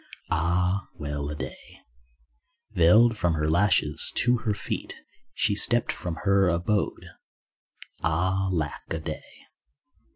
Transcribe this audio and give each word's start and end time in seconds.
(Ah, 0.31 0.87
well 0.95 1.29
a 1.29 1.35
day) 1.35 1.77
Veiled 2.71 3.15
from 3.15 3.35
her 3.35 3.47
lashes 3.47 4.11
to 4.15 4.37
her 4.37 4.53
feet 4.55 4.95
She 5.35 5.53
stepped 5.53 5.91
from 5.91 6.15
her 6.23 6.49
abode, 6.49 7.05
(Ah, 8.01 8.49
lack 8.51 8.81
a 8.91 8.99
day). 8.99 9.45